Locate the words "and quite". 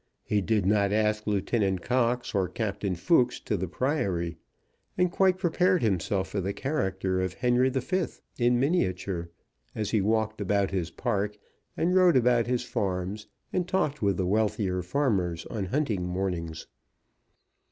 4.97-5.37